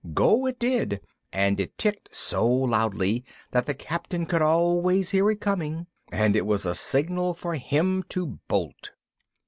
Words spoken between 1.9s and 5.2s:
so loudly that the Captain could always